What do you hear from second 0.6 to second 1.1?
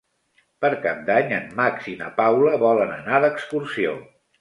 Per Cap